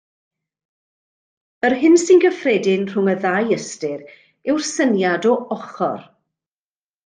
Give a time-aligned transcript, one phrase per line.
[1.67, 4.03] Yr hyn sy'n gyffredin rhwng y ddau ystyr,
[4.49, 6.05] yw'r syniad o ochr.